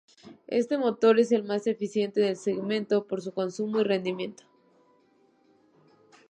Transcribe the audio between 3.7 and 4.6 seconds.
y rendimiento.